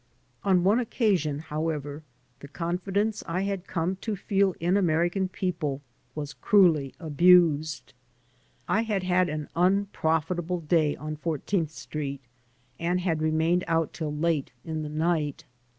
On 0.43 0.63
one 0.63 0.79
occasion, 0.79 1.37
however, 1.37 2.01
the 2.39 2.47
confidence 2.47 3.21
I 3.27 3.41
had 3.41 3.67
come 3.67 3.97
to 3.97 4.15
fed 4.15 4.53
in 4.59 4.73
Amoican 4.73 5.31
people 5.31 5.79
was 6.15 6.33
cruelly 6.33 6.95
abused. 6.99 7.93
I 8.67 8.81
had 8.81 9.03
had 9.03 9.29
an 9.29 9.47
u]q>rofitahle 9.55 10.67
day 10.67 10.95
on 10.95 11.17
Fourteenth 11.17 11.69
Street 11.69 12.21
and 12.79 13.01
had 13.01 13.19
ronained 13.21 13.63
out 13.67 13.93
till 13.93 14.11
late 14.11 14.51
in 14.65 14.81
the 14.81 14.89
nj^t. 14.89 15.43